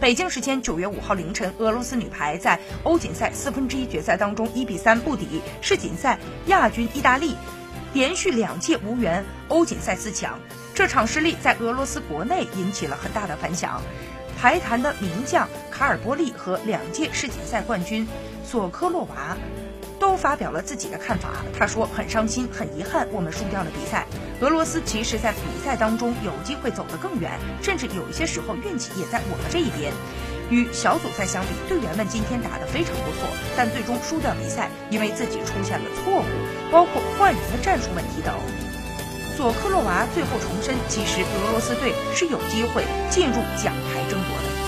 [0.00, 7.36] 北京时间九月五号凌晨，俄罗斯女排在欧锦赛四分之一决赛当中一比三不敌世锦赛亚军意大利，
[7.92, 10.38] 连续两届无缘欧锦赛四强。
[10.74, 13.80] 这场失利在俄罗斯国内引起了很大的反响。
[14.38, 18.06] 排坛的名将卡尔波利和两届世锦赛冠军
[18.44, 19.36] 索科洛娃。
[20.00, 21.30] 都发表了自己的看法。
[21.56, 24.06] 他说：“很伤心，很遗憾，我们输掉了比赛。
[24.40, 27.30] 俄罗斯其实，在比赛当中有机会走得更远，
[27.62, 29.92] 甚至有一些时候运气也在我们这一边。
[30.50, 36.24] 与小组赛相比，队员们今天打得非常不错，但最终输掉比赛，因为自己出现了错误，
[36.70, 38.34] 包括换人的战术问题等。”
[39.38, 44.63] 佐科洛娃最后重申，其实俄罗斯队是有机会进入奖牌争夺的。